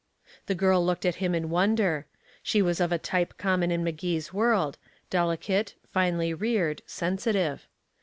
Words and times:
The 0.47 0.55
girl 0.55 0.83
looked 0.83 1.05
at 1.05 1.17
him 1.21 1.35
in 1.35 1.51
wonder. 1.51 2.07
She 2.41 2.59
was 2.63 2.81
of 2.81 2.91
a 2.91 2.97
type 2.97 3.37
common 3.37 3.69
in 3.69 3.83
Magee's 3.83 4.33
world 4.33 4.79
delicate, 5.11 5.75
finely 5.91 6.33
reared, 6.33 6.81
sensitive. 6.87 7.67